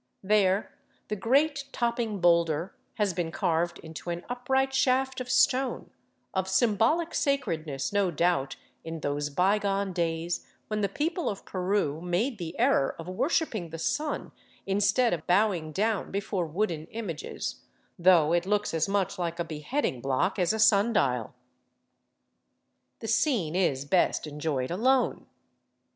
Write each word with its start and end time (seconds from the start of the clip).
There 0.23 0.71
the 1.09 1.15
great 1.15 1.65
topping 1.71 2.19
boulder 2.21 2.73
has 2.95 3.13
been 3.13 3.31
carved 3.31 3.77
into 3.83 4.09
an 4.09 4.25
upright 4.29 4.73
shaft 4.73 5.21
of 5.21 5.29
stone, 5.29 5.91
of 6.33 6.47
symbolic 6.49 7.13
sacredness 7.13 7.93
no 7.93 8.09
doubt 8.09 8.55
in 8.83 9.01
those 9.01 9.29
bygone 9.29 9.93
days 9.93 10.47
when 10.69 10.81
the 10.81 10.89
people 10.89 11.29
of 11.29 11.45
Peru 11.45 12.01
made 12.01 12.39
the 12.39 12.57
error 12.57 12.95
of 12.97 13.07
worshipping 13.07 13.69
the 13.69 13.77
sun 13.77 14.31
instead 14.65 15.13
of 15.13 15.27
bowing 15.27 15.71
down 15.71 16.09
before 16.09 16.47
wooden 16.47 16.87
images, 16.87 17.57
though 17.99 18.33
it 18.33 18.47
looks 18.47 18.73
as 18.73 18.89
much 18.89 19.19
like 19.19 19.37
a 19.37 19.43
beheading 19.45 20.01
block 20.01 20.39
as 20.39 20.51
a 20.51 20.57
sun 20.57 20.93
dial. 20.93 21.35
The 23.01 23.07
scene 23.07 23.55
is 23.55 23.85
best 23.85 24.25
enjoyed 24.25 24.71
alone. 24.71 25.27